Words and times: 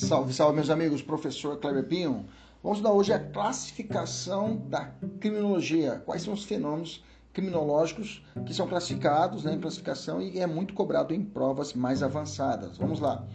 Salve, 0.00 0.32
salve, 0.32 0.54
meus 0.54 0.70
amigos. 0.70 1.02
Professor 1.02 1.58
Kleber 1.58 1.84
Pinho. 1.84 2.24
Vamos 2.62 2.78
estudar 2.78 2.94
hoje 2.94 3.12
a 3.12 3.18
classificação 3.18 4.56
da 4.56 4.86
criminologia. 5.20 6.02
Quais 6.06 6.22
são 6.22 6.32
os 6.32 6.42
fenômenos 6.42 7.04
criminológicos 7.34 8.24
que 8.46 8.54
são 8.54 8.66
classificados 8.66 9.44
né, 9.44 9.54
em 9.54 9.60
classificação 9.60 10.20
e 10.22 10.40
é 10.40 10.46
muito 10.46 10.72
cobrado 10.72 11.12
em 11.12 11.22
provas 11.22 11.74
mais 11.74 12.02
avançadas. 12.02 12.78
Vamos 12.78 12.98
lá. 12.98 13.26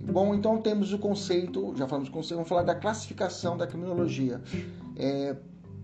Bom, 0.00 0.34
então 0.34 0.60
temos 0.60 0.92
o 0.92 0.98
conceito, 0.98 1.72
já 1.76 1.86
falamos 1.86 2.08
do 2.08 2.12
conceito, 2.12 2.34
vamos 2.34 2.48
falar 2.48 2.64
da 2.64 2.74
classificação 2.74 3.56
da 3.56 3.66
criminologia. 3.66 4.42
É, 4.96 5.36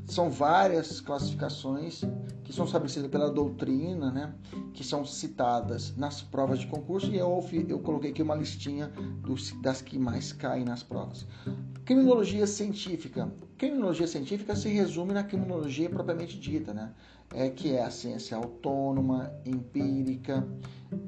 são 0.07 0.31
várias 0.31 1.01
classificações 1.01 2.03
que 2.43 2.53
são 2.53 2.67
estabelecidas 2.67 3.11
pela 3.11 3.31
doutrina, 3.31 4.11
né, 4.11 4.35
que 4.73 4.85
são 4.85 5.05
citadas 5.05 5.97
nas 5.97 6.21
provas 6.21 6.59
de 6.59 6.67
concurso 6.67 7.11
e 7.11 7.17
eu, 7.17 7.45
eu 7.69 7.79
coloquei 7.79 8.11
aqui 8.11 8.23
uma 8.23 8.35
listinha 8.35 8.89
dos, 9.23 9.53
das 9.63 9.81
que 9.81 9.99
mais 9.99 10.33
caem 10.33 10.65
nas 10.65 10.83
provas. 10.83 11.27
Criminologia 11.85 12.47
científica. 12.47 13.33
Criminologia 13.57 14.07
científica 14.07 14.55
se 14.57 14.69
resume 14.69 15.13
na 15.13 15.23
criminologia 15.23 15.89
propriamente 15.89 16.39
dita, 16.39 16.73
né? 16.73 16.93
É, 17.33 17.49
que 17.49 17.73
é 17.73 17.83
a 17.83 17.91
ciência 17.91 18.37
autônoma, 18.37 19.33
empírica, 19.45 20.47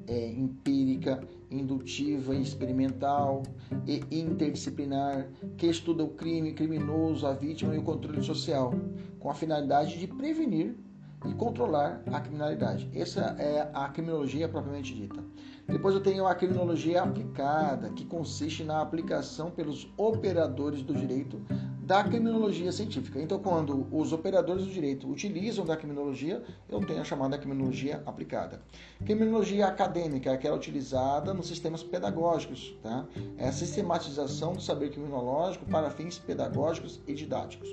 é, 0.07 0.29
empírica, 0.33 1.23
indutiva 1.51 2.35
e 2.35 2.43
experimental 2.43 3.43
e 3.87 4.03
interdisciplinar, 4.11 5.29
que 5.57 5.67
estuda 5.67 6.05
o 6.05 6.11
crime, 6.11 6.53
criminoso, 6.53 7.27
a 7.27 7.33
vítima 7.33 7.75
e 7.75 7.79
o 7.79 7.83
controle 7.83 8.23
social, 8.23 8.75
com 9.19 9.31
a 9.31 9.35
finalidade 9.35 9.99
de 9.99 10.07
prevenir 10.07 10.77
e 11.25 11.35
controlar 11.35 12.03
a 12.13 12.21
criminalidade. 12.21 12.89
Essa 12.95 13.37
é 13.39 13.71
a 13.73 13.89
criminologia 13.89 14.49
propriamente 14.49 14.95
dita. 14.95 15.23
Depois 15.67 15.95
eu 15.95 16.01
tenho 16.01 16.27
a 16.27 16.35
criminologia 16.35 17.03
aplicada, 17.03 17.91
que 17.91 18.05
consiste 18.05 18.63
na 18.63 18.81
aplicação 18.81 19.51
pelos 19.51 19.93
operadores 19.97 20.83
do 20.83 20.95
direito 20.95 21.41
da 21.87 22.03
criminologia 22.03 22.73
científica. 22.73 23.23
Então, 23.23 23.39
quando 23.39 23.87
os 23.93 24.13
operadores 24.13 24.65
do 24.65 24.73
direito 24.73 25.09
utilizam 25.09 25.65
da 25.65 25.77
criminologia, 25.77 26.43
eu 26.69 26.81
tenho 26.81 27.01
a 27.01 27.05
chamada 27.05 27.39
criminologia 27.39 28.03
aplicada. 28.05 28.61
Criminologia 29.05 29.69
acadêmica 29.69 30.31
é 30.31 30.35
aquela 30.35 30.57
utilizada 30.57 31.33
nos 31.33 31.47
sistemas 31.47 31.85
pedagógicos, 31.85 32.77
tá? 32.83 33.07
É 33.39 33.47
a 33.47 33.53
sistematização 33.53 34.55
do 34.55 34.61
saber 34.61 34.91
criminológico 34.91 35.65
para 35.67 35.89
fins 35.89 36.19
pedagógicos 36.19 37.01
e 37.07 37.15
didáticos. 37.15 37.73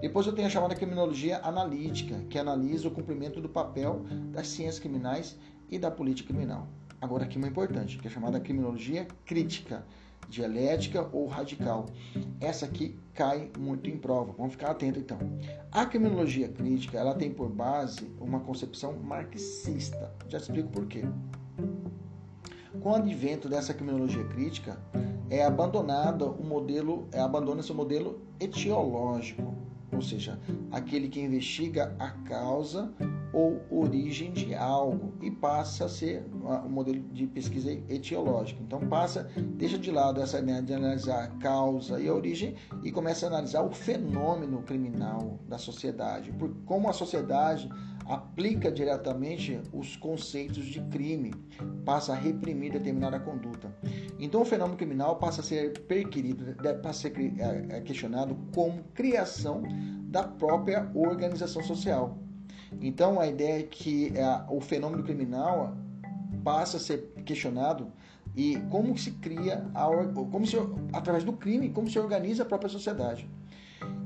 Depois 0.00 0.26
eu 0.26 0.32
tenho 0.32 0.48
a 0.48 0.50
chamada 0.50 0.74
criminologia 0.74 1.38
analítica, 1.44 2.18
que 2.28 2.40
analisa 2.40 2.88
o 2.88 2.90
cumprimento 2.90 3.40
do 3.40 3.48
papel 3.48 4.04
das 4.32 4.48
ciências 4.48 4.80
criminais 4.80 5.36
e 5.70 5.78
da 5.78 5.88
política 5.88 6.34
criminal. 6.34 6.66
Agora 7.00 7.26
aqui 7.26 7.38
uma 7.38 7.46
importante, 7.46 7.96
que 7.98 8.08
é 8.08 8.10
chamada 8.10 8.40
criminologia 8.40 9.06
crítica, 9.24 9.84
dialética 10.28 11.08
ou 11.12 11.26
radical. 11.26 11.86
Essa 12.40 12.66
aqui 12.66 12.98
cai 13.14 13.50
muito 13.58 13.88
em 13.88 13.96
prova. 13.96 14.32
Vamos 14.36 14.52
ficar 14.52 14.70
atento 14.70 14.98
então. 14.98 15.18
A 15.70 15.86
criminologia 15.86 16.48
crítica, 16.48 16.98
ela 16.98 17.14
tem 17.14 17.30
por 17.30 17.48
base 17.48 18.10
uma 18.20 18.40
concepção 18.40 18.94
marxista. 18.98 20.12
Já 20.28 20.38
explico 20.38 20.68
por 20.70 20.86
quê. 20.86 21.04
Com 22.80 22.90
o 22.90 22.94
advento 22.94 23.48
dessa 23.48 23.74
criminologia 23.74 24.24
crítica, 24.24 24.78
é 25.28 25.44
abandonado 25.44 26.26
o 26.26 26.44
modelo, 26.44 27.08
é 27.12 27.20
abandona-se 27.20 27.70
o 27.70 27.74
modelo 27.74 28.20
etiológico, 28.40 29.54
ou 29.92 30.02
seja, 30.02 30.38
aquele 30.70 31.08
que 31.08 31.20
investiga 31.20 31.94
a 31.98 32.10
causa 32.10 32.92
ou 33.32 33.62
origem 33.70 34.32
de 34.32 34.54
algo 34.54 35.14
e 35.20 35.30
passa 35.30 35.86
a 35.86 35.88
ser 35.88 36.24
um 36.64 36.68
modelo 36.68 37.00
de 37.12 37.26
pesquisa 37.26 37.72
etiológica. 37.88 38.62
Então 38.62 38.80
passa, 38.88 39.28
deixa 39.36 39.78
de 39.78 39.90
lado 39.90 40.20
essa 40.20 40.38
ideia 40.38 40.62
de 40.62 40.74
analisar 40.74 41.24
a 41.24 41.28
causa 41.38 42.00
e 42.00 42.08
a 42.08 42.14
origem 42.14 42.54
e 42.82 42.92
começa 42.92 43.26
a 43.26 43.28
analisar 43.28 43.62
o 43.62 43.72
fenômeno 43.72 44.62
criminal 44.62 45.38
da 45.48 45.58
sociedade, 45.58 46.32
por 46.32 46.54
como 46.66 46.88
a 46.88 46.92
sociedade 46.92 47.68
aplica 48.06 48.70
diretamente 48.70 49.60
os 49.72 49.96
conceitos 49.96 50.64
de 50.66 50.80
crime, 50.82 51.32
passa 51.84 52.12
a 52.12 52.16
reprimir 52.16 52.72
determinada 52.72 53.18
conduta. 53.18 53.74
Então 54.18 54.42
o 54.42 54.44
fenômeno 54.44 54.76
criminal 54.76 55.16
passa 55.16 55.40
a 55.40 55.44
ser 55.44 55.72
perquirido, 55.82 56.54
passa 56.82 57.08
a 57.08 57.10
ser 57.10 57.34
é, 57.38 57.76
é, 57.76 57.80
questionado 57.80 58.36
como 58.54 58.82
criação 58.94 59.62
da 60.08 60.24
própria 60.24 60.90
organização 60.94 61.62
social. 61.62 62.21
Então 62.80 63.20
a 63.20 63.26
ideia 63.26 63.60
é 63.60 63.62
que 63.62 64.12
é, 64.16 64.44
o 64.48 64.60
fenômeno 64.60 65.02
criminal 65.02 65.76
passa 66.42 66.76
a 66.76 66.80
ser 66.80 67.12
questionado 67.24 67.92
e 68.34 68.58
como 68.70 68.96
se 68.96 69.12
cria, 69.12 69.66
a, 69.74 69.86
como 70.14 70.46
se, 70.46 70.56
através 70.92 71.24
do 71.24 71.32
crime, 71.32 71.70
como 71.70 71.88
se 71.88 71.98
organiza 71.98 72.42
a 72.42 72.46
própria 72.46 72.70
sociedade. 72.70 73.28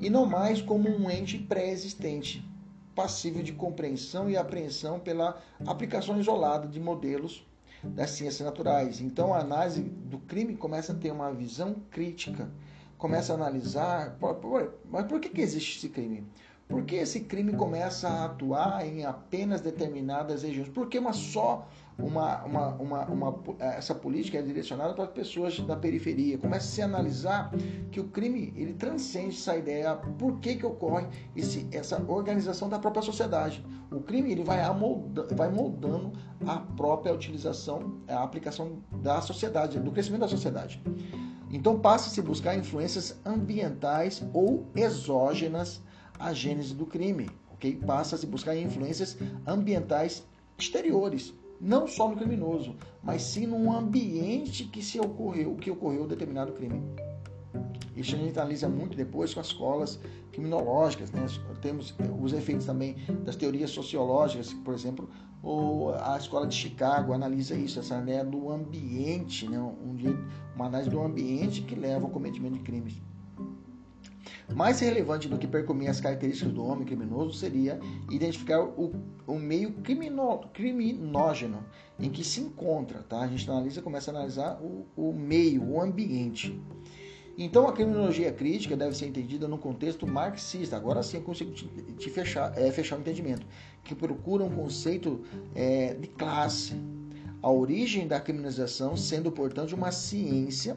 E 0.00 0.10
não 0.10 0.26
mais 0.26 0.60
como 0.60 0.88
um 0.88 1.10
ente 1.10 1.38
pré-existente, 1.38 2.46
passível 2.94 3.42
de 3.42 3.52
compreensão 3.52 4.28
e 4.28 4.36
apreensão 4.36 4.98
pela 4.98 5.40
aplicação 5.66 6.18
isolada 6.18 6.66
de 6.66 6.80
modelos 6.80 7.46
das 7.84 8.10
ciências 8.10 8.44
naturais. 8.44 9.00
Então 9.00 9.34
a 9.34 9.40
análise 9.40 9.82
do 9.82 10.18
crime 10.18 10.56
começa 10.56 10.92
a 10.92 10.96
ter 10.96 11.12
uma 11.12 11.30
visão 11.32 11.76
crítica, 11.90 12.50
começa 12.98 13.32
a 13.32 13.36
analisar, 13.36 14.18
mas 14.90 15.06
por 15.06 15.20
que, 15.20 15.28
que 15.28 15.42
existe 15.42 15.78
esse 15.78 15.88
crime? 15.90 16.26
Por 16.68 16.84
que 16.84 16.96
esse 16.96 17.20
crime 17.20 17.52
começa 17.52 18.08
a 18.08 18.24
atuar 18.24 18.84
em 18.84 19.04
apenas 19.04 19.60
determinadas 19.60 20.42
regiões? 20.42 20.68
Por 20.68 20.88
que 20.88 20.98
uma 20.98 21.12
só 21.12 21.68
uma, 21.98 22.44
uma, 22.44 22.68
uma, 22.74 23.04
uma, 23.06 23.42
essa 23.58 23.94
política 23.94 24.38
é 24.38 24.42
direcionada 24.42 24.92
para 24.92 25.04
as 25.04 25.10
pessoas 25.10 25.58
da 25.60 25.76
periferia? 25.76 26.36
Começa 26.36 26.66
a 26.66 26.70
se 26.70 26.82
analisar 26.82 27.52
que 27.90 28.00
o 28.00 28.08
crime 28.08 28.52
ele 28.56 28.74
transcende 28.74 29.36
essa 29.36 29.56
ideia. 29.56 29.94
Por 29.94 30.40
que, 30.40 30.56
que 30.56 30.66
ocorre 30.66 31.06
esse, 31.36 31.68
essa 31.70 32.02
organização 32.02 32.68
da 32.68 32.78
própria 32.80 33.02
sociedade? 33.02 33.64
O 33.90 34.00
crime 34.00 34.32
ele 34.32 34.42
vai, 34.42 34.60
amolda, 34.60 35.26
vai 35.36 35.48
moldando 35.48 36.12
a 36.44 36.56
própria 36.58 37.14
utilização, 37.14 38.00
a 38.08 38.24
aplicação 38.24 38.82
da 39.00 39.20
sociedade, 39.22 39.78
do 39.78 39.92
crescimento 39.92 40.22
da 40.22 40.28
sociedade. 40.28 40.82
Então 41.50 41.78
passa-se 41.78 42.20
buscar 42.20 42.56
influências 42.56 43.20
ambientais 43.24 44.22
ou 44.34 44.66
exógenas 44.74 45.80
a 46.18 46.32
gênese 46.32 46.74
do 46.74 46.86
crime, 46.86 47.28
ok? 47.52 47.76
Passa 47.86 48.16
a 48.16 48.18
se 48.18 48.26
buscar 48.26 48.56
influências 48.56 49.16
ambientais 49.46 50.24
exteriores, 50.58 51.34
não 51.60 51.86
só 51.86 52.08
no 52.08 52.16
criminoso, 52.16 52.76
mas 53.02 53.22
sim 53.22 53.46
no 53.46 53.72
ambiente 53.72 54.64
que 54.64 54.82
se 54.82 54.98
ocorreu, 55.00 55.54
que 55.56 55.70
ocorreu 55.70 56.06
determinado 56.06 56.52
crime. 56.52 56.82
Isso 57.96 58.14
a 58.14 58.18
gente 58.18 58.38
analisa 58.38 58.68
muito 58.68 58.96
depois 58.96 59.32
com 59.32 59.40
as 59.40 59.46
escolas 59.46 59.98
criminológicas, 60.30 61.10
né? 61.10 61.26
Temos 61.62 61.94
os 62.20 62.32
efeitos 62.34 62.66
também 62.66 62.96
das 63.24 63.36
teorias 63.36 63.70
sociológicas, 63.70 64.52
por 64.52 64.74
exemplo, 64.74 65.08
ou 65.42 65.94
a 65.94 66.16
escola 66.18 66.46
de 66.46 66.54
Chicago 66.54 67.12
analisa 67.12 67.54
isso, 67.54 67.78
essa 67.78 67.98
ideia 67.98 68.24
do 68.24 68.50
ambiente, 68.50 69.48
né? 69.48 69.58
um, 69.58 69.96
uma 70.54 70.66
análise 70.66 70.90
do 70.90 71.00
ambiente 71.00 71.62
que 71.62 71.74
leva 71.74 72.04
ao 72.04 72.10
cometimento 72.10 72.54
de 72.54 72.60
crimes. 72.60 73.00
Mais 74.54 74.80
relevante 74.80 75.28
do 75.28 75.38
que 75.38 75.46
percorrer 75.46 75.88
as 75.88 76.00
características 76.00 76.52
do 76.52 76.64
homem 76.64 76.84
criminoso 76.84 77.32
seria 77.34 77.80
identificar 78.10 78.62
o, 78.62 78.92
o 79.26 79.38
meio 79.38 79.74
criminógeno 80.52 81.64
em 81.98 82.08
que 82.10 82.22
se 82.22 82.40
encontra. 82.40 83.02
Tá? 83.02 83.20
A 83.20 83.26
gente 83.26 83.50
analisa, 83.50 83.82
começa 83.82 84.10
a 84.10 84.14
analisar 84.14 84.60
o, 84.62 84.86
o 84.96 85.12
meio, 85.12 85.64
o 85.64 85.80
ambiente. 85.80 86.60
Então, 87.38 87.68
a 87.68 87.72
criminologia 87.72 88.32
crítica 88.32 88.76
deve 88.76 88.96
ser 88.96 89.06
entendida 89.06 89.46
no 89.46 89.58
contexto 89.58 90.06
marxista. 90.06 90.74
Agora 90.76 91.02
sim 91.02 91.18
eu 91.18 91.22
consigo 91.22 91.52
te, 91.52 91.66
te 91.98 92.08
fechar, 92.08 92.56
é, 92.56 92.70
fechar 92.70 92.96
o 92.96 93.00
entendimento. 93.00 93.46
Que 93.84 93.94
procura 93.94 94.42
um 94.42 94.50
conceito 94.50 95.20
é, 95.54 95.92
de 95.92 96.08
classe, 96.08 96.74
a 97.46 97.48
origem 97.48 98.08
da 98.08 98.18
criminalização 98.18 98.96
sendo, 98.96 99.30
portanto, 99.30 99.72
uma 99.72 99.92
ciência 99.92 100.76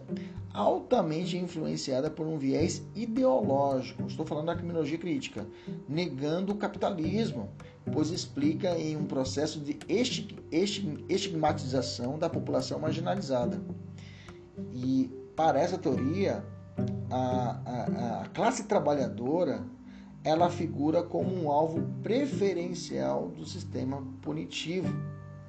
altamente 0.54 1.36
influenciada 1.36 2.12
por 2.12 2.28
um 2.28 2.38
viés 2.38 2.84
ideológico. 2.94 4.06
Estou 4.06 4.24
falando 4.24 4.46
da 4.46 4.56
criminologia 4.56 5.00
crítica, 5.00 5.48
negando 5.88 6.54
o 6.54 6.56
capitalismo, 6.56 7.50
pois 7.92 8.12
explica 8.12 8.78
em 8.78 8.96
um 8.96 9.06
processo 9.06 9.60
de 9.60 9.80
estigmatização 11.10 12.20
da 12.20 12.30
população 12.30 12.78
marginalizada. 12.78 13.60
E 14.72 15.10
para 15.36 15.60
essa 15.60 15.76
teoria, 15.80 16.46
a, 17.10 17.62
a, 17.66 18.22
a 18.22 18.30
classe 18.30 18.66
trabalhadora 18.66 19.66
ela 20.24 20.52
figura 20.52 21.02
como 21.02 21.34
um 21.34 21.50
alvo 21.50 21.82
preferencial 22.04 23.30
do 23.30 23.44
sistema 23.44 24.04
punitivo 24.22 24.94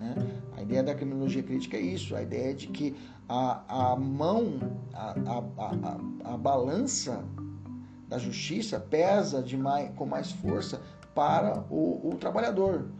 né? 0.00 0.14
A 0.56 0.62
ideia 0.62 0.82
da 0.82 0.94
criminologia 0.94 1.42
crítica 1.42 1.76
é 1.76 1.80
isso, 1.80 2.16
a 2.16 2.22
ideia 2.22 2.54
de 2.54 2.68
que 2.68 2.96
a, 3.28 3.92
a 3.92 3.96
mão, 3.96 4.58
a, 4.94 5.10
a, 5.10 6.28
a, 6.28 6.34
a 6.34 6.36
balança 6.36 7.22
da 8.08 8.18
justiça 8.18 8.80
pesa 8.80 9.42
de 9.42 9.56
mais, 9.56 9.90
com 9.94 10.06
mais 10.06 10.32
força 10.32 10.80
para 11.14 11.64
o, 11.70 12.10
o 12.10 12.16
trabalhador. 12.16 12.90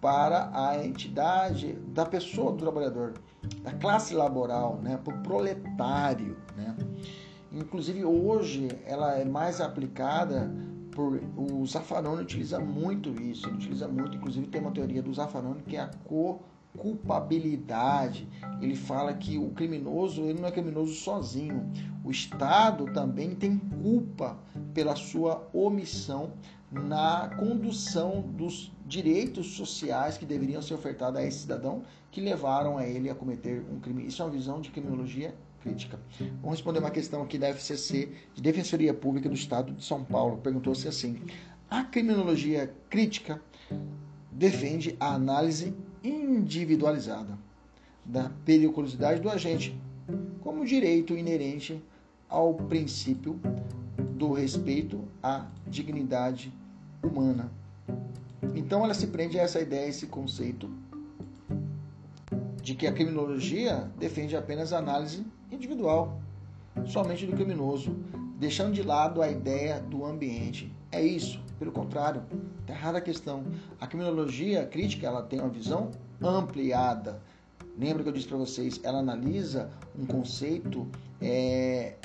para 0.00 0.50
a 0.54 0.84
entidade 0.84 1.72
da 1.88 2.06
pessoa 2.06 2.52
do 2.52 2.58
trabalhador, 2.58 3.14
da 3.62 3.72
classe 3.72 4.14
laboral, 4.14 4.78
né, 4.82 4.98
para 5.02 5.14
o 5.14 5.22
proletário. 5.22 6.36
Né? 6.56 6.76
Inclusive 7.52 8.04
hoje 8.04 8.68
ela 8.86 9.18
é 9.18 9.24
mais 9.24 9.60
aplicada 9.60 10.50
por 10.92 11.20
o 11.36 11.64
Zaffaroni 11.66 12.22
utiliza 12.22 12.58
muito 12.58 13.10
isso, 13.20 13.46
ele 13.46 13.56
utiliza 13.56 13.88
muito, 13.88 14.16
inclusive 14.16 14.46
tem 14.46 14.60
uma 14.60 14.72
teoria 14.72 15.02
do 15.02 15.12
Zaffaroni 15.12 15.62
que 15.62 15.76
é 15.76 15.80
a 15.80 15.90
co 16.04 16.40
culpabilidade. 16.76 18.28
Ele 18.60 18.74
fala 18.74 19.14
que 19.14 19.38
o 19.38 19.50
criminoso 19.50 20.22
ele 20.22 20.40
não 20.40 20.48
é 20.48 20.52
criminoso 20.52 20.94
sozinho. 20.94 21.70
O 22.04 22.10
Estado 22.10 22.86
também 22.92 23.34
tem 23.34 23.58
culpa 23.58 24.38
pela 24.72 24.96
sua 24.96 25.48
omissão 25.52 26.32
na 26.70 27.30
condução 27.38 28.22
dos 28.22 28.72
direitos 28.86 29.54
sociais 29.54 30.16
que 30.16 30.24
deveriam 30.24 30.62
ser 30.62 30.74
ofertados 30.74 31.18
a 31.20 31.24
esse 31.24 31.40
cidadão 31.40 31.82
que 32.10 32.20
levaram 32.20 32.78
a 32.78 32.86
ele 32.86 33.10
a 33.10 33.14
cometer 33.14 33.64
um 33.70 33.80
crime. 33.80 34.06
Isso 34.06 34.22
é 34.22 34.24
uma 34.24 34.30
visão 34.30 34.60
de 34.60 34.70
criminologia 34.70 35.34
crítica. 35.60 35.98
Vamos 36.40 36.58
responder 36.58 36.78
uma 36.78 36.90
questão 36.90 37.22
aqui 37.22 37.38
da 37.38 37.48
FCC, 37.48 38.12
de 38.34 38.42
Defensoria 38.42 38.94
Pública 38.94 39.28
do 39.28 39.34
Estado 39.34 39.72
de 39.72 39.84
São 39.84 40.02
Paulo. 40.04 40.38
Perguntou-se 40.38 40.88
assim: 40.88 41.20
a 41.70 41.84
criminologia 41.84 42.72
crítica 42.88 43.40
defende 44.32 44.96
a 44.98 45.14
análise 45.14 45.74
individualizada 46.02 47.38
da 48.04 48.30
periculosidade 48.44 49.20
do 49.20 49.28
agente 49.28 49.78
como 50.40 50.64
direito 50.64 51.16
inerente 51.16 51.82
ao 52.28 52.54
princípio 52.54 53.38
do 54.16 54.32
respeito 54.32 55.02
à 55.22 55.46
dignidade 55.66 56.52
humana. 57.02 57.50
Então 58.54 58.84
ela 58.84 58.94
se 58.94 59.06
prende 59.06 59.38
a 59.38 59.42
essa 59.42 59.60
ideia, 59.60 59.88
esse 59.88 60.06
conceito 60.06 60.70
de 62.62 62.74
que 62.74 62.86
a 62.86 62.92
criminologia 62.92 63.90
defende 63.98 64.36
apenas 64.36 64.72
a 64.72 64.78
análise 64.78 65.24
individual, 65.50 66.20
somente 66.86 67.26
do 67.26 67.32
criminoso, 67.32 67.96
deixando 68.38 68.72
de 68.72 68.82
lado 68.82 69.22
a 69.22 69.30
ideia 69.30 69.80
do 69.80 70.04
ambiente. 70.04 70.72
É 70.92 71.02
isso, 71.02 71.40
pelo 71.60 71.72
contrário, 71.72 72.22
está 72.62 72.72
errada 72.72 72.98
a 72.98 73.00
questão. 73.02 73.44
A 73.78 73.86
criminologia 73.86 74.64
crítica 74.64 75.06
ela 75.06 75.22
tem 75.22 75.38
uma 75.38 75.50
visão 75.50 75.90
ampliada. 76.18 77.20
Lembra 77.78 78.02
que 78.02 78.08
eu 78.08 78.12
disse 78.14 78.26
para 78.26 78.38
vocês, 78.38 78.80
ela 78.82 79.00
analisa 79.00 79.70
um 79.96 80.06
conceito 80.06 80.88
é, 81.20 81.96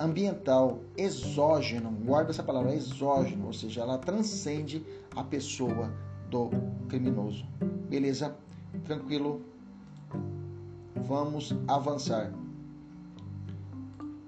ambiental, 0.00 0.80
exógeno, 0.96 1.90
guarda 1.90 2.30
essa 2.30 2.42
palavra, 2.42 2.74
exógeno, 2.74 3.46
ou 3.46 3.52
seja, 3.52 3.82
ela 3.82 3.98
transcende 3.98 4.82
a 5.14 5.22
pessoa 5.22 5.92
do 6.30 6.48
criminoso. 6.88 7.44
Beleza? 7.90 8.34
Tranquilo? 8.84 9.42
Vamos 10.96 11.54
avançar. 11.68 12.32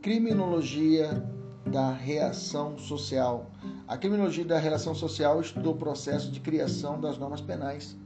Criminologia 0.03 1.25
da 1.66 1.93
reação 1.93 2.78
social. 2.78 3.50
A 3.88 3.96
criminologia 3.96 4.44
da 4.44 4.58
reação 4.58 4.94
social 4.94 5.40
estuda 5.40 5.70
o 5.70 5.75
processo 5.75 6.31
de 6.31 6.40
criação 6.40 7.00
das 7.00 7.19
normas 7.19 7.40
penais 7.40 7.96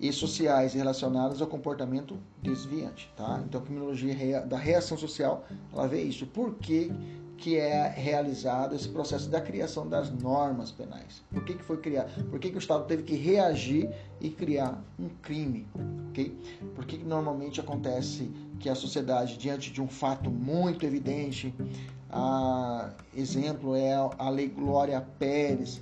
e 0.00 0.12
sociais 0.12 0.74
relacionadas 0.74 1.42
ao 1.42 1.48
comportamento 1.48 2.16
desviante, 2.42 3.12
tá? 3.16 3.42
Então, 3.44 3.60
a 3.60 3.64
criminologia 3.64 4.40
da 4.42 4.56
reação 4.56 4.96
social, 4.96 5.44
ela 5.72 5.88
vê 5.88 6.02
isso. 6.02 6.24
Por 6.26 6.54
que, 6.54 6.92
que 7.36 7.56
é 7.56 7.88
realizado 7.88 8.74
esse 8.74 8.88
processo 8.88 9.28
da 9.28 9.40
criação 9.40 9.88
das 9.88 10.10
normas 10.10 10.70
penais? 10.70 11.22
Por 11.32 11.44
que, 11.44 11.54
que 11.54 11.64
foi 11.64 11.78
criado? 11.78 12.24
Por 12.30 12.38
que, 12.38 12.50
que 12.50 12.56
o 12.56 12.58
Estado 12.58 12.84
teve 12.84 13.02
que 13.02 13.16
reagir 13.16 13.90
e 14.20 14.30
criar 14.30 14.82
um 14.98 15.08
crime, 15.20 15.66
ok? 16.10 16.36
Por 16.74 16.84
que, 16.84 16.98
que 16.98 17.04
normalmente 17.04 17.60
acontece 17.60 18.30
que 18.60 18.68
a 18.68 18.74
sociedade, 18.74 19.36
diante 19.36 19.72
de 19.72 19.80
um 19.82 19.88
fato 19.88 20.30
muito 20.30 20.84
evidente, 20.86 21.54
a, 22.10 22.90
exemplo 23.16 23.74
é 23.74 23.94
a 23.94 24.30
Lei 24.30 24.48
Glória 24.48 25.00
Pérez, 25.18 25.80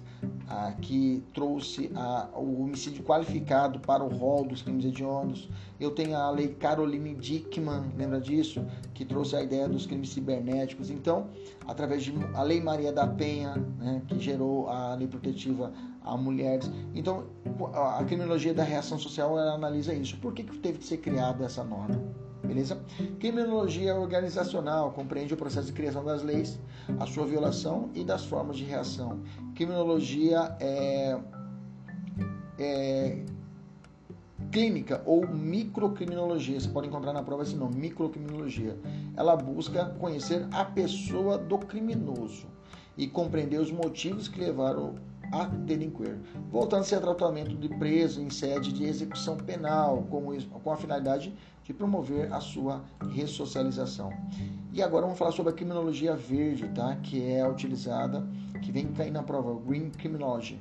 que 0.81 1.23
trouxe 1.35 1.91
o 2.35 2.63
homicídio 2.63 3.05
qualificado 3.05 3.79
para 3.81 4.03
o 4.03 4.09
rol 4.09 4.45
dos 4.45 4.63
crimes 4.63 4.85
hediondos. 4.85 5.49
Eu 5.79 5.91
tenho 5.91 6.17
a 6.17 6.31
Lei 6.31 6.49
Caroline 6.49 7.15
Dickman, 7.15 7.93
lembra 7.97 8.21
disso? 8.21 8.65
Que 8.95 9.05
trouxe 9.05 9.37
a 9.37 9.43
ideia 9.43 9.69
dos 9.69 9.87
crimes 9.87 10.11
cibernéticos. 10.11 10.91
Então, 10.91 11.29
através 11.67 12.03
de 12.03 12.13
a 12.35 12.43
Lei 12.43 12.61
Maria 12.61 12.93
da 12.93 13.07
Penha, 13.07 13.55
né, 13.79 14.03
que 14.09 14.19
gerou 14.19 14.69
a 14.69 14.95
lei 14.95 15.07
protetiva 15.07 15.73
a 16.03 16.17
mulheres. 16.17 16.71
Então, 16.95 17.25
a 17.75 18.03
criminologia 18.05 18.55
da 18.55 18.63
reação 18.63 18.99
social 18.99 19.37
analisa 19.37 19.93
isso. 19.93 20.17
Por 20.19 20.33
que, 20.33 20.45
que 20.45 20.59
teve 20.59 20.79
que 20.79 20.85
ser 20.85 20.99
criada 20.99 21.45
essa 21.45 21.63
norma? 21.65 22.01
Beleza? 22.43 22.81
Criminologia 23.19 23.95
organizacional 23.95 24.93
compreende 24.93 25.35
o 25.35 25.37
processo 25.37 25.67
de 25.69 25.73
criação 25.73 26.05
das 26.05 26.23
leis, 26.23 26.59
a 26.99 27.07
sua 27.07 27.27
violação 27.27 27.91
e 27.95 28.05
das 28.05 28.25
formas 28.25 28.57
de 28.57 28.65
reação. 28.65 29.21
Criminologia 29.55 30.57
é, 30.61 31.19
é 32.59 33.25
clínica 34.53 35.03
ou 35.05 35.27
microcriminologia. 35.27 36.61
Você 36.61 36.69
pode 36.69 36.89
encontrar 36.89 37.13
na 37.13 37.23
prova 37.23 37.43
esse 37.43 37.57
nome, 37.57 37.77
microcriminologia. 37.77 38.79
Ela 39.17 39.37
busca 39.37 39.87
conhecer 39.99 40.47
a 40.53 40.65
pessoa 40.65 41.39
do 41.39 41.59
criminoso 41.59 42.47
e 42.97 43.07
compreender 43.07 43.61
os 43.61 43.71
motivos 43.71 44.29
que 44.29 44.41
levaram 44.41 44.95
a 45.33 45.45
delinquir, 45.45 46.19
voltando-se 46.51 46.95
a 46.95 47.01
tratamento 47.01 47.55
de 47.57 47.69
preso 47.69 48.21
em 48.21 48.31
sede 48.31 48.73
de 48.73 48.85
execução 48.85 49.37
penal, 49.37 50.07
com, 50.11 50.71
a 50.71 50.77
finalidade 50.77 51.35
de 51.65 51.75
promover 51.75 52.33
a 52.33 52.41
sua 52.41 52.85
ressocialização. 53.11 54.13
E 54.73 54.83
agora 54.83 55.03
vamos 55.03 55.19
falar 55.19 55.33
sobre 55.33 55.53
a 55.53 55.55
criminologia 55.55 56.15
verde, 56.15 56.69
tá? 56.69 56.97
que 56.97 57.23
é 57.31 57.49
utilizada, 57.49 58.27
que 58.63 58.71
vem 58.71 58.87
cair 58.93 59.11
na 59.11 59.23
prova, 59.23 59.59
Green 59.67 59.91
Criminology, 59.91 60.61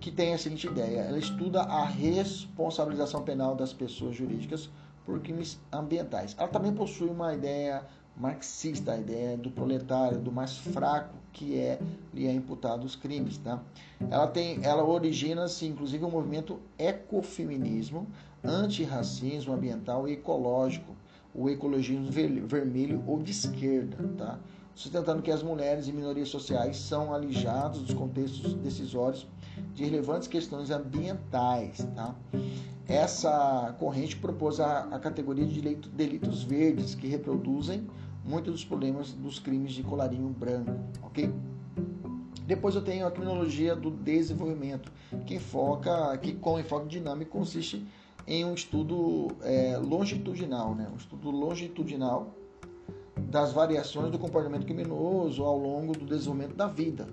que 0.00 0.10
tem 0.10 0.34
a 0.34 0.38
seguinte 0.38 0.66
ideia: 0.66 1.00
ela 1.00 1.18
estuda 1.18 1.62
a 1.62 1.84
responsabilização 1.84 3.22
penal 3.22 3.54
das 3.54 3.72
pessoas 3.72 4.14
jurídicas 4.14 4.70
por 5.04 5.20
crimes 5.20 5.60
ambientais. 5.72 6.34
Ela 6.38 6.48
também 6.48 6.72
possui 6.72 7.08
uma 7.08 7.34
ideia 7.34 7.84
marxista, 8.16 8.92
a 8.92 8.98
ideia 8.98 9.36
do 9.36 9.50
proletário, 9.50 10.18
do 10.18 10.30
mais 10.30 10.56
fraco 10.56 11.14
que 11.34 11.58
é 11.58 11.80
lhe 12.14 12.26
é 12.26 12.32
imputado 12.32 12.84
os 12.84 12.94
crimes, 12.94 13.36
tá? 13.38 13.60
Ela 14.08 14.28
tem, 14.28 14.64
ela 14.64 14.84
origina-se 14.84 15.66
inclusive 15.66 16.04
um 16.04 16.10
movimento 16.10 16.60
ecofeminismo, 16.78 18.06
antirracismo 18.42 19.52
ambiental 19.52 20.08
e 20.08 20.12
ecológico, 20.12 20.94
o 21.34 21.50
ecologismo 21.50 22.08
vermelho 22.46 23.02
ou 23.06 23.20
de 23.20 23.32
esquerda, 23.32 23.96
tá? 24.16 24.38
Sustentando 24.76 25.22
que 25.22 25.30
as 25.30 25.42
mulheres 25.42 25.88
e 25.88 25.92
minorias 25.92 26.28
sociais 26.28 26.76
são 26.76 27.12
alijados 27.12 27.82
dos 27.82 27.94
contextos 27.94 28.54
decisórios 28.54 29.26
de 29.74 29.84
relevantes 29.84 30.28
questões 30.28 30.70
ambientais, 30.70 31.78
tá? 31.96 32.14
Essa 32.86 33.74
corrente 33.78 34.16
propôs 34.16 34.60
a, 34.60 34.80
a 34.84 34.98
categoria 34.98 35.46
de 35.46 35.60
delitos 35.60 36.42
verdes 36.42 36.94
que 36.94 37.08
reproduzem 37.08 37.86
muitos 38.24 38.52
dos 38.52 38.64
problemas 38.64 39.12
dos 39.12 39.38
crimes 39.38 39.72
de 39.72 39.82
colarinho 39.82 40.28
branco, 40.28 40.72
ok? 41.02 41.32
Depois 42.46 42.74
eu 42.74 42.82
tenho 42.82 43.06
a 43.06 43.10
criminologia 43.10 43.74
do 43.74 43.90
desenvolvimento, 43.90 44.92
que 45.26 45.38
foca, 45.38 46.16
que 46.18 46.34
com 46.34 46.58
enfoque 46.58 46.88
dinâmico 46.88 47.30
consiste 47.30 47.86
em 48.26 48.44
um 48.44 48.54
estudo 48.54 49.28
é, 49.42 49.78
longitudinal, 49.78 50.74
né? 50.74 50.88
um 50.92 50.96
estudo 50.96 51.30
longitudinal 51.30 52.34
das 53.16 53.52
variações 53.52 54.10
do 54.10 54.18
comportamento 54.18 54.64
criminoso 54.64 55.42
ao 55.42 55.58
longo 55.58 55.92
do 55.92 56.04
desenvolvimento 56.04 56.54
da 56.54 56.66
vida 56.66 57.06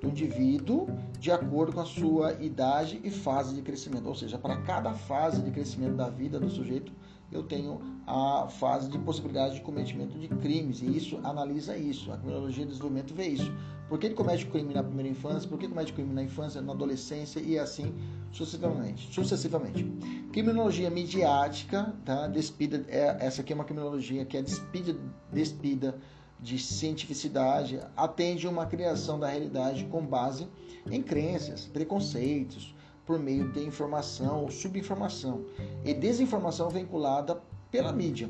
do 0.00 0.08
indivíduo 0.08 0.88
de 1.18 1.30
acordo 1.30 1.72
com 1.72 1.80
a 1.80 1.86
sua 1.86 2.32
idade 2.34 3.00
e 3.02 3.10
fase 3.10 3.54
de 3.54 3.62
crescimento. 3.62 4.06
Ou 4.06 4.14
seja, 4.14 4.38
para 4.38 4.56
cada 4.62 4.92
fase 4.92 5.42
de 5.42 5.50
crescimento 5.50 5.94
da 5.94 6.08
vida 6.08 6.38
do 6.38 6.48
sujeito, 6.48 6.92
eu 7.30 7.42
tenho 7.42 7.80
a 8.06 8.48
fase 8.48 8.88
de 8.88 8.98
possibilidade 8.98 9.56
de 9.56 9.60
cometimento 9.60 10.18
de 10.18 10.28
crimes. 10.28 10.80
E 10.80 10.96
isso 10.96 11.18
analisa 11.24 11.76
isso. 11.76 12.12
A 12.12 12.16
criminologia 12.16 12.64
de 12.64 12.70
desenvolvimento 12.70 13.14
vê 13.14 13.26
isso. 13.26 13.52
Por 13.88 13.98
que 13.98 14.06
ele 14.06 14.14
comete 14.14 14.46
crime 14.46 14.74
na 14.74 14.82
primeira 14.82 15.08
infância? 15.08 15.48
Por 15.48 15.58
que 15.58 15.68
comete 15.68 15.92
crime 15.92 16.12
na 16.12 16.22
infância, 16.22 16.60
na 16.60 16.72
adolescência 16.72 17.40
e 17.40 17.58
assim 17.58 17.94
sucessivamente? 18.32 19.12
sucessivamente. 19.12 19.84
Criminologia 20.32 20.90
midiática, 20.90 21.94
tá? 22.04 22.26
Despida, 22.26 22.84
é, 22.88 23.16
essa 23.20 23.42
aqui 23.42 23.52
é 23.52 23.54
uma 23.56 23.64
criminologia 23.64 24.24
que 24.24 24.36
é 24.36 24.42
despida, 24.42 24.96
despida 25.32 25.98
de 26.38 26.58
cientificidade, 26.58 27.80
atende 27.96 28.46
uma 28.46 28.66
criação 28.66 29.18
da 29.18 29.28
realidade 29.28 29.84
com 29.86 30.04
base 30.04 30.46
em 30.90 31.02
crenças, 31.02 31.66
preconceitos, 31.66 32.74
por 33.06 33.18
meio 33.18 33.50
de 33.52 33.64
informação 33.64 34.42
ou 34.42 34.50
subinformação 34.50 35.44
e 35.84 35.94
desinformação 35.94 36.68
vinculada 36.68 37.40
pela 37.70 37.92
mídia. 37.92 38.28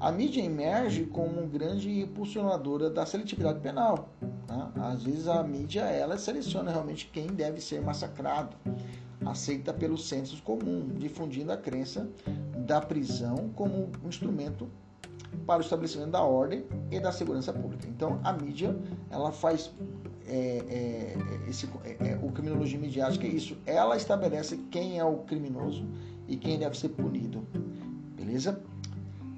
A 0.00 0.10
mídia 0.10 0.42
emerge 0.42 1.04
como 1.06 1.46
grande 1.46 2.00
impulsionadora 2.00 2.90
da 2.90 3.06
seletividade 3.06 3.60
penal. 3.60 4.08
Tá? 4.46 4.72
Às 4.76 5.04
vezes 5.04 5.28
a 5.28 5.42
mídia 5.42 5.82
ela 5.82 6.18
seleciona 6.18 6.70
realmente 6.70 7.08
quem 7.12 7.28
deve 7.28 7.60
ser 7.60 7.80
massacrado. 7.80 8.56
aceita 9.24 9.72
pelo 9.72 9.98
senso 9.98 10.40
comum, 10.42 10.88
difundindo 10.96 11.52
a 11.52 11.56
crença 11.56 12.08
da 12.56 12.80
prisão 12.80 13.50
como 13.54 13.90
um 14.02 14.08
instrumento 14.08 14.68
para 15.46 15.58
o 15.58 15.60
estabelecimento 15.60 16.10
da 16.10 16.22
ordem 16.22 16.64
e 16.90 16.98
da 17.00 17.12
segurança 17.12 17.52
pública. 17.52 17.86
Então, 17.88 18.20
a 18.22 18.32
mídia 18.32 18.76
ela 19.10 19.32
faz 19.32 19.70
é, 20.28 20.64
é, 20.68 21.50
esse, 21.50 21.68
é, 21.84 22.10
é, 22.10 22.18
o 22.22 22.30
criminologia 22.30 22.78
midiática 22.78 23.26
é 23.26 23.30
isso. 23.30 23.56
Ela 23.66 23.96
estabelece 23.96 24.58
quem 24.70 24.98
é 24.98 25.04
o 25.04 25.18
criminoso 25.18 25.84
e 26.28 26.36
quem 26.36 26.58
deve 26.58 26.78
ser 26.78 26.90
punido. 26.90 27.46
Beleza? 28.16 28.60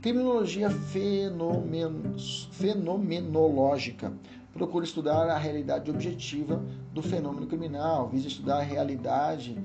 Criminologia 0.03 0.71
fenomen, 0.71 2.17
fenomenológica 2.53 4.13
procura 4.53 4.85
estudar 4.85 5.29
a 5.29 5.39
realidade 5.39 5.91
objetiva 5.91 6.63
do 6.93 7.03
fenômeno 7.03 7.47
criminal, 7.47 8.09
visa 8.09 8.27
estudar 8.27 8.59
a 8.59 8.63
realidade 8.63 9.57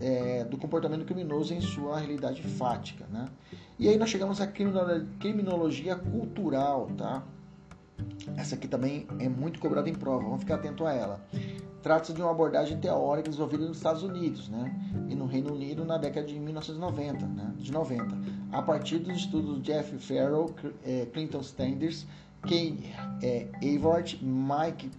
é, 0.00 0.44
do 0.44 0.56
comportamento 0.56 1.04
criminoso 1.04 1.52
em 1.54 1.60
sua 1.60 1.98
realidade 1.98 2.42
fática. 2.42 3.04
Né? 3.10 3.28
E 3.78 3.88
aí 3.88 3.96
nós 3.96 4.08
chegamos 4.08 4.40
à 4.40 4.46
criminologia 4.46 5.96
cultural, 5.96 6.90
tá? 6.96 7.22
Essa 8.36 8.54
aqui 8.54 8.68
também 8.68 9.06
é 9.18 9.28
muito 9.28 9.58
cobrada 9.60 9.88
em 9.88 9.94
prova, 9.94 10.24
vamos 10.24 10.40
ficar 10.40 10.56
atento 10.56 10.84
a 10.86 10.92
ela. 10.92 11.20
Trata-se 11.82 12.12
de 12.12 12.22
uma 12.22 12.30
abordagem 12.30 12.78
teórica 12.78 13.28
desenvolvida 13.28 13.66
nos 13.66 13.76
Estados 13.76 14.02
Unidos, 14.02 14.48
né? 14.48 14.72
E 15.08 15.14
no 15.14 15.26
Reino 15.26 15.52
Unido 15.52 15.84
na 15.84 15.98
década 15.98 16.26
de 16.26 16.38
1990, 16.38 17.26
né? 17.26 17.52
De 17.58 17.72
90, 17.72 18.16
a 18.52 18.62
partir 18.62 18.98
dos 18.98 19.16
estudos 19.16 19.60
de 19.62 19.72
Jeff 19.72 19.98
Farrell, 19.98 20.54
é, 20.84 21.06
Clinton 21.06 21.40
Standers, 21.40 22.06
Kay 22.42 22.84
é, 23.22 23.48
Avart, 23.76 24.16
Mike 24.22 24.90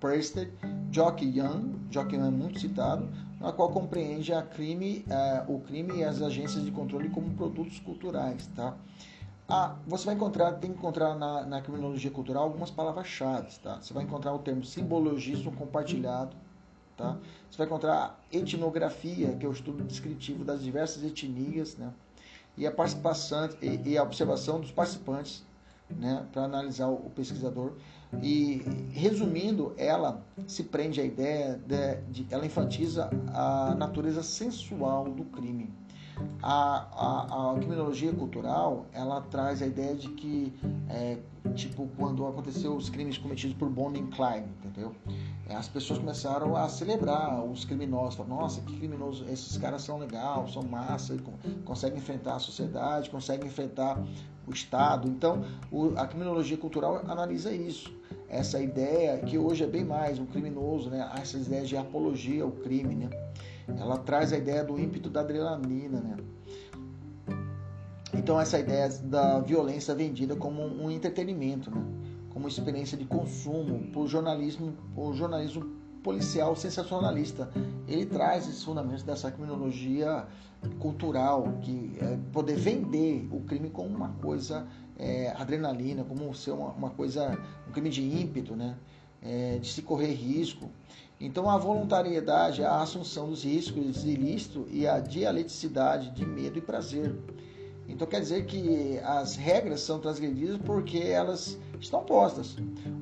Preston, 0.00 0.46
Jock 0.90 1.24
Young, 1.24 1.74
Jock 1.90 2.14
Young 2.14 2.26
é 2.26 2.30
muito 2.30 2.58
citado, 2.58 3.08
na 3.38 3.52
qual 3.52 3.70
compreende 3.70 4.32
a 4.32 4.42
crime, 4.42 5.04
uh, 5.08 5.54
o 5.54 5.60
crime 5.60 5.98
e 5.98 6.04
as 6.04 6.20
agências 6.22 6.64
de 6.64 6.70
controle 6.70 7.08
como 7.10 7.30
produtos 7.34 7.78
culturais, 7.80 8.46
tá? 8.56 8.76
Ah, 9.52 9.74
você 9.84 10.06
vai 10.06 10.14
encontrar, 10.14 10.52
tem 10.52 10.70
que 10.70 10.78
encontrar 10.78 11.16
na, 11.16 11.44
na 11.44 11.60
criminologia 11.60 12.08
cultural 12.08 12.44
algumas 12.44 12.70
palavras-chave, 12.70 13.58
tá? 13.58 13.80
Você 13.82 13.92
vai 13.92 14.04
encontrar 14.04 14.32
o 14.32 14.38
termo 14.38 14.64
simbologismo 14.64 15.50
compartilhado, 15.50 16.36
tá? 16.96 17.18
Você 17.50 17.58
vai 17.58 17.66
encontrar 17.66 18.20
etnografia, 18.32 19.32
que 19.32 19.44
é 19.44 19.48
o 19.48 19.52
estudo 19.52 19.82
descritivo 19.82 20.44
das 20.44 20.62
diversas 20.62 21.02
etnias, 21.02 21.76
né? 21.76 21.92
E 22.56 22.64
a 22.64 22.70
participação 22.70 23.50
e, 23.60 23.90
e 23.90 23.98
a 23.98 24.04
observação 24.04 24.60
dos 24.60 24.70
participantes, 24.70 25.42
né? 25.90 26.24
Para 26.32 26.44
analisar 26.44 26.86
o, 26.86 27.10
pesquisador. 27.10 27.72
E 28.22 28.62
resumindo, 28.92 29.74
ela 29.76 30.24
se 30.46 30.62
prende 30.62 31.00
à 31.00 31.04
ideia 31.04 31.60
de, 31.66 32.22
de 32.22 32.32
ela 32.32 32.46
enfatiza 32.46 33.10
a 33.34 33.74
natureza 33.76 34.22
sensual 34.22 35.10
do 35.10 35.24
crime. 35.24 35.72
A, 36.42 36.86
a, 36.92 37.52
a, 37.52 37.54
criminologia 37.56 38.12
cultural 38.12 38.86
ela 38.92 39.20
traz 39.20 39.60
a 39.62 39.66
ideia 39.66 39.94
de 39.94 40.08
que 40.08 40.52
é, 40.88 41.18
tipo 41.54 41.88
quando 41.96 42.26
aconteceu 42.26 42.74
os 42.74 42.88
crimes 42.88 43.18
cometidos 43.18 43.56
por 43.56 43.68
Bonnie 43.68 44.02
Clyde, 44.08 44.48
entendeu? 44.64 44.94
É, 45.48 45.54
as 45.54 45.68
pessoas 45.68 45.98
começaram 45.98 46.56
a 46.56 46.68
celebrar 46.68 47.44
os 47.44 47.64
criminosos, 47.64 48.14
falaram, 48.14 48.36
nossa, 48.36 48.60
que 48.62 48.76
criminoso, 48.76 49.24
esses 49.24 49.56
caras 49.58 49.82
são 49.82 49.98
legais, 49.98 50.52
são 50.52 50.62
massa, 50.62 51.16
conseguem 51.64 51.98
enfrentar 51.98 52.36
a 52.36 52.38
sociedade, 52.38 53.10
conseguem 53.10 53.46
enfrentar 53.46 54.02
o 54.46 54.52
Estado. 54.52 55.08
Então, 55.08 55.44
o, 55.70 55.92
a 55.96 56.06
criminologia 56.06 56.56
cultural 56.56 57.02
analisa 57.06 57.52
isso 57.52 57.92
essa 58.30 58.62
ideia 58.62 59.18
que 59.18 59.36
hoje 59.36 59.64
é 59.64 59.66
bem 59.66 59.84
mais 59.84 60.20
um 60.20 60.24
criminoso, 60.24 60.88
né? 60.88 61.10
Essas 61.20 61.48
ideias 61.48 61.68
de 61.68 61.76
apologia 61.76 62.44
ao 62.44 62.52
crime, 62.52 62.94
né? 62.94 63.10
Ela 63.78 63.98
traz 63.98 64.32
a 64.32 64.36
ideia 64.38 64.64
do 64.64 64.78
ímpeto 64.78 65.08
da 65.10 65.20
adrenalina, 65.20 66.00
né? 66.00 66.16
Então 68.12 68.40
essa 68.40 68.58
ideia 68.58 68.88
da 69.04 69.40
violência 69.40 69.94
vendida 69.94 70.34
como 70.36 70.62
um 70.62 70.90
entretenimento, 70.90 71.70
né? 71.70 71.82
Como 72.30 72.48
experiência 72.48 72.96
de 72.96 73.04
consumo 73.04 73.90
por 73.92 74.06
jornalismo, 74.06 74.72
por 74.94 75.14
jornalismo 75.14 75.80
policial 76.02 76.56
sensacionalista. 76.56 77.50
Ele 77.86 78.06
traz 78.06 78.48
esses 78.48 78.62
fundamentos 78.62 79.02
dessa 79.02 79.30
criminologia 79.30 80.26
cultural 80.78 81.54
que 81.62 81.96
é 82.00 82.18
poder 82.32 82.56
vender 82.56 83.28
o 83.32 83.40
crime 83.40 83.70
como 83.70 83.88
uma 83.88 84.10
coisa 84.20 84.66
é, 84.98 85.30
adrenalina, 85.36 86.04
como 86.04 86.32
ser 86.34 86.52
uma, 86.52 86.72
uma, 86.72 86.90
coisa, 86.90 87.38
um 87.68 87.72
crime 87.72 87.88
de 87.88 88.02
ímpeto, 88.02 88.54
né? 88.54 88.76
É, 89.22 89.58
de 89.58 89.68
se 89.68 89.82
correr 89.82 90.12
risco. 90.12 90.70
Então 91.20 91.50
a 91.50 91.58
voluntariedade 91.58 92.62
é 92.62 92.66
a 92.66 92.80
assunção 92.80 93.28
dos 93.28 93.44
riscos 93.44 94.04
ilícitos 94.04 94.66
e 94.70 94.86
a 94.86 94.98
dialeticidade 94.98 96.10
de 96.10 96.24
medo 96.24 96.58
e 96.58 96.62
prazer. 96.62 97.14
Então 97.86 98.06
quer 98.06 98.20
dizer 98.20 98.46
que 98.46 98.98
as 99.04 99.36
regras 99.36 99.80
são 99.82 99.98
transgredidas 99.98 100.56
porque 100.58 100.98
elas 100.98 101.58
estão 101.78 102.02
postas. 102.04 102.56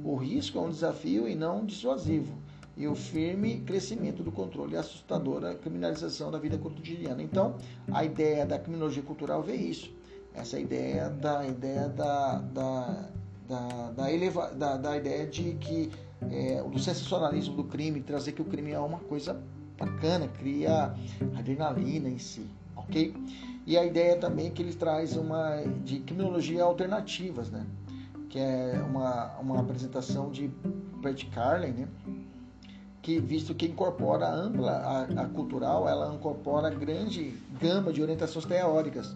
O 0.04 0.16
risco 0.16 0.58
é 0.58 0.62
um 0.62 0.70
desafio 0.70 1.28
e 1.28 1.36
não 1.36 1.64
dissuasivo. 1.64 2.36
E 2.76 2.88
o 2.88 2.94
firme 2.94 3.60
crescimento 3.60 4.22
do 4.22 4.32
controle 4.32 4.74
e 4.74 4.76
a 4.76 4.80
assustadora 4.80 5.54
criminalização 5.54 6.30
da 6.30 6.38
vida 6.38 6.58
cotidiana. 6.58 7.22
Então, 7.22 7.56
a 7.92 8.04
ideia 8.04 8.46
da 8.46 8.58
criminologia 8.58 9.02
cultural 9.02 9.42
vê 9.42 9.54
isso 9.54 9.92
essa 10.38 10.58
ideia 10.58 11.08
da 11.08 11.46
ideia 11.46 11.88
da, 11.88 12.38
da, 12.38 13.08
da, 13.48 13.90
da, 13.90 14.12
eleva, 14.12 14.50
da, 14.50 14.76
da 14.76 14.96
ideia 14.96 15.26
de 15.26 15.54
que 15.54 15.90
é, 16.30 16.62
do 16.62 16.78
sensacionalismo 16.78 17.54
do 17.54 17.64
crime, 17.64 18.00
trazer 18.00 18.32
que 18.32 18.42
o 18.42 18.44
crime 18.44 18.72
é 18.72 18.78
uma 18.78 18.98
coisa 18.98 19.40
bacana, 19.78 20.28
cria 20.28 20.94
adrenalina 21.36 22.08
em 22.08 22.18
si, 22.18 22.46
ok? 22.76 23.14
E 23.66 23.76
a 23.76 23.84
ideia 23.84 24.16
também 24.16 24.50
que 24.50 24.62
ele 24.62 24.74
traz 24.74 25.16
uma 25.16 25.62
de 25.84 26.00
criminologia 26.00 26.64
alternativas, 26.64 27.50
né? 27.50 27.66
Que 28.28 28.38
é 28.38 28.82
uma, 28.86 29.38
uma 29.38 29.60
apresentação 29.60 30.30
de 30.30 30.48
Brett 31.00 31.26
Carlin, 31.26 31.72
né? 31.72 31.88
Que 33.00 33.20
visto 33.20 33.54
que 33.54 33.66
incorpora 33.66 34.28
ampla 34.28 34.72
a, 34.72 35.02
a 35.22 35.28
cultural, 35.28 35.88
ela 35.88 36.14
incorpora 36.14 36.70
grande 36.70 37.34
gama 37.60 37.92
de 37.92 38.02
orientações 38.02 38.44
teóricas 38.44 39.14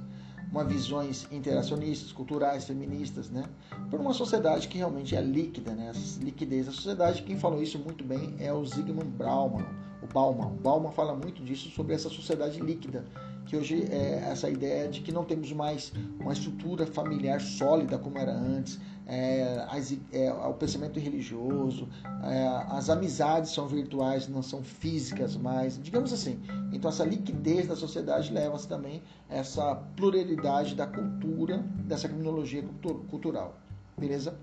uma 0.52 0.62
visões 0.62 1.26
interacionistas, 1.32 2.12
culturais, 2.12 2.66
feministas, 2.66 3.30
né? 3.30 3.42
Por 3.90 3.98
uma 3.98 4.12
sociedade 4.12 4.68
que 4.68 4.76
realmente 4.76 5.16
é 5.16 5.20
líquida, 5.22 5.72
né? 5.72 5.88
Essa 5.88 6.22
liquidez 6.22 6.66
da 6.66 6.72
sociedade. 6.72 7.22
Quem 7.22 7.38
falou 7.38 7.62
isso 7.62 7.78
muito 7.78 8.04
bem 8.04 8.36
é 8.38 8.52
o 8.52 8.62
Zygmunt 8.62 9.06
Bauman, 9.06 9.64
o 10.02 10.06
Bauman. 10.12 10.54
Bauman 10.62 10.92
fala 10.92 11.14
muito 11.14 11.42
disso 11.42 11.70
sobre 11.70 11.94
essa 11.94 12.10
sociedade 12.10 12.60
líquida, 12.60 13.06
que 13.52 13.56
hoje 13.58 13.86
é 13.90 14.30
essa 14.30 14.48
ideia 14.48 14.88
de 14.88 15.02
que 15.02 15.12
não 15.12 15.26
temos 15.26 15.52
mais 15.52 15.92
uma 16.18 16.32
estrutura 16.32 16.86
familiar 16.86 17.38
sólida 17.38 17.98
como 17.98 18.16
era 18.16 18.32
antes, 18.32 18.80
é, 19.06 19.66
as, 19.68 19.94
é, 20.10 20.32
o 20.32 20.54
pensamento 20.54 20.98
religioso, 20.98 21.86
é, 22.24 22.46
as 22.70 22.88
amizades 22.88 23.50
são 23.50 23.68
virtuais, 23.68 24.26
não 24.26 24.42
são 24.42 24.62
físicas 24.62 25.36
mais, 25.36 25.78
digamos 25.82 26.14
assim. 26.14 26.40
Então 26.72 26.88
essa 26.88 27.04
liquidez 27.04 27.68
da 27.68 27.76
sociedade 27.76 28.32
leva-se 28.32 28.66
também 28.66 29.02
a 29.28 29.36
essa 29.36 29.74
pluralidade 29.96 30.74
da 30.74 30.86
cultura, 30.86 31.58
dessa 31.84 32.08
criminologia 32.08 32.64
cultural. 33.10 33.58
Beleza? 33.98 34.34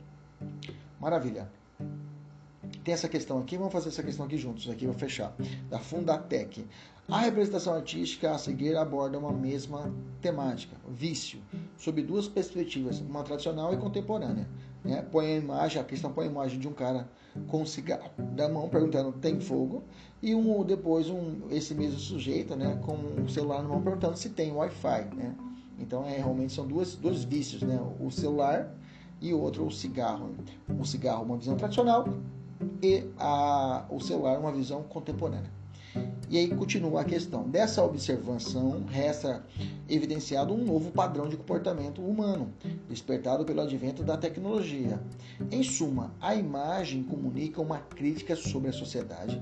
Maravilha. 1.02 1.50
Tem 2.84 2.94
essa 2.94 3.10
questão 3.10 3.40
aqui, 3.40 3.58
vamos 3.58 3.74
fazer 3.74 3.90
essa 3.90 4.04
questão 4.04 4.26
aqui 4.26 4.38
juntos, 4.38 4.70
aqui 4.70 4.86
vou 4.86 4.96
fechar. 4.96 5.36
Da 5.70 5.80
Fundatec. 5.80 6.66
A 7.08 7.22
representação 7.22 7.74
artística 7.74 8.32
a 8.32 8.38
seguir 8.38 8.76
aborda 8.78 9.18
uma 9.18 9.34
mesma 9.34 9.92
temática, 10.22 10.78
vício, 10.88 11.40
sob 11.76 12.04
duas 12.04 12.28
perspectivas, 12.28 13.00
uma 13.00 13.24
tradicional 13.24 13.74
e 13.74 13.78
contemporânea. 13.78 14.48
Né? 14.84 15.02
Põe 15.12 15.26
a 15.26 15.36
imagem, 15.38 15.82
a 15.82 15.84
questão 15.84 16.14
põe 16.14 16.28
a 16.28 16.30
imagem 16.30 16.60
de 16.60 16.68
um 16.68 16.74
cara 16.74 17.10
com 17.48 17.64
um 17.64 17.66
cigarro 17.66 18.12
da 18.36 18.48
mão 18.48 18.70
perguntando 18.70 19.12
tem 19.12 19.40
fogo 19.40 19.84
e 20.22 20.36
um 20.36 20.64
depois 20.64 21.10
um 21.10 21.48
esse 21.50 21.74
mesmo 21.74 22.00
sujeito, 22.00 22.56
né, 22.56 22.80
com 22.86 22.94
um 22.94 23.28
celular 23.28 23.62
na 23.62 23.70
mão 23.70 23.82
perguntando 23.82 24.18
se 24.18 24.30
tem 24.30 24.52
Wi-Fi, 24.52 25.10
né? 25.16 25.36
Então 25.80 26.06
é 26.06 26.18
realmente 26.18 26.54
são 26.54 26.68
duas 26.68 26.96
dois 26.96 27.24
vícios, 27.24 27.62
né? 27.62 27.80
O 28.00 28.12
celular 28.12 28.74
e 29.22 29.34
o 29.34 29.40
outro 29.40 29.66
o 29.66 29.72
cigarro. 29.72 30.36
O 30.80 30.86
cigarro 30.86 31.24
uma 31.24 31.38
visão 31.38 31.56
tradicional 31.56 32.08
e 32.82 33.06
a, 33.18 33.86
o 33.90 34.00
celular 34.00 34.40
uma 34.40 34.52
visão 34.52 34.84
contemporânea. 34.84 35.60
E 36.30 36.38
aí 36.38 36.48
continua 36.48 37.02
a 37.02 37.04
questão. 37.04 37.50
Dessa 37.50 37.84
observação, 37.84 38.84
resta 38.88 39.44
evidenciado 39.90 40.54
um 40.54 40.64
novo 40.64 40.92
padrão 40.92 41.28
de 41.28 41.36
comportamento 41.36 42.04
humano, 42.04 42.54
despertado 42.88 43.44
pelo 43.44 43.62
advento 43.62 44.04
da 44.04 44.16
tecnologia. 44.16 45.02
Em 45.50 45.64
suma, 45.64 46.14
a 46.22 46.36
imagem 46.36 47.02
comunica 47.02 47.60
uma 47.60 47.80
crítica 47.80 48.36
sobre 48.36 48.70
a 48.70 48.74
sociedade 48.74 49.42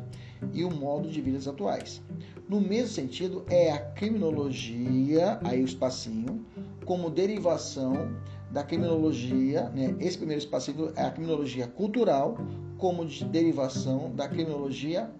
e 0.53 0.63
o 0.63 0.71
modo 0.71 1.09
de 1.09 1.19
vida 1.19 1.38
atuais. 1.50 2.01
No 2.47 2.62
mesmo 2.62 2.93
sentido, 2.93 3.43
é 3.50 3.74
a 3.74 3.79
criminologia, 3.79 5.39
aí 5.43 5.62
o 5.62 5.65
espacinho, 5.65 6.45
como 6.86 7.09
derivação 7.09 8.15
da 8.50 8.63
criminologia, 8.63 9.69
né? 9.71 9.93
esse 10.00 10.17
primeiro 10.17 10.41
espacinho 10.41 10.93
é 10.95 11.03
a 11.03 11.12
criminologia 11.12 11.67
cultural, 11.67 12.38
como 12.77 13.05
de 13.05 13.25
derivação 13.25 14.13
da 14.15 14.27
criminologia 14.27 15.12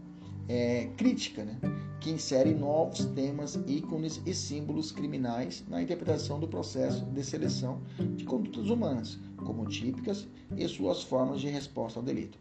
é, 0.48 0.90
crítica, 0.98 1.44
né? 1.44 1.58
que 2.00 2.12
insere 2.12 2.54
novos 2.54 3.06
temas, 3.08 3.60
ícones 3.68 4.22
e 4.26 4.34
símbolos 4.34 4.92
criminais 4.92 5.64
na 5.68 5.82
interpretação 5.82 6.40
do 6.40 6.48
processo 6.48 7.04
de 7.06 7.24
seleção 7.24 7.82
de 8.16 8.24
condutas 8.24 8.70
humanas, 8.70 9.20
como 9.38 9.66
típicas 9.66 10.28
e 10.56 10.68
suas 10.68 11.04
formas 11.04 11.42
de 11.42 11.50
resposta 11.50 12.00
ao 12.00 12.06
delito. 12.06 12.38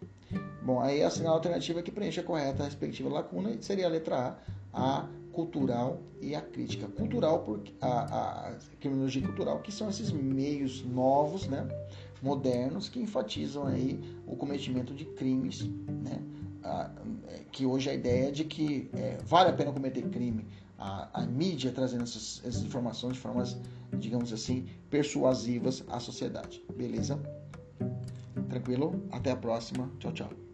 Bom, 0.63 0.81
aí 0.81 1.03
a 1.03 1.11
sinal 1.11 1.35
alternativa 1.35 1.83
que 1.83 1.91
preenche 1.91 2.21
a 2.21 2.23
correta 2.23 2.63
a 2.63 2.67
respectiva 2.67 3.09
lacuna 3.09 3.57
seria 3.61 3.87
a 3.87 3.91
letra 3.91 4.39
A, 4.73 4.99
a 4.99 5.09
cultural 5.33 6.01
e 6.21 6.35
a 6.35 6.41
crítica 6.41 6.89
cultural, 6.89 7.41
porque 7.41 7.73
a, 7.81 8.49
a 8.49 8.55
criminologia 8.81 9.23
cultural, 9.23 9.61
que 9.61 9.71
são 9.71 9.89
esses 9.89 10.11
meios 10.11 10.83
novos, 10.83 11.47
né, 11.47 11.67
modernos, 12.23 12.89
que 12.89 13.01
enfatizam 13.01 13.67
aí 13.67 14.01
o 14.27 14.37
cometimento 14.37 14.95
de 14.95 15.05
crimes, 15.05 15.63
né, 16.03 16.23
a, 16.63 16.91
que 17.53 17.65
hoje 17.65 17.91
a 17.91 17.95
ideia 17.95 18.29
é 18.29 18.31
de 18.31 18.45
que 18.45 18.91
é, 18.93 19.19
vale 19.25 19.51
a 19.51 19.53
pena 19.53 19.73
cometer 19.73 20.03
crime. 20.09 20.47
A, 20.79 21.23
a 21.23 21.27
mídia 21.27 21.73
trazendo 21.73 22.03
essas, 22.03 22.43
essas 22.45 22.63
informações 22.63 23.15
de 23.15 23.21
formas, 23.21 23.57
digamos 23.99 24.33
assim, 24.33 24.67
persuasivas 24.91 25.83
à 25.89 25.99
sociedade. 25.99 26.63
Beleza? 26.77 27.19
Tranquilo? 28.49 29.03
Até 29.11 29.31
a 29.31 29.37
próxima. 29.37 29.91
Tchau, 29.99 30.13
tchau. 30.13 30.46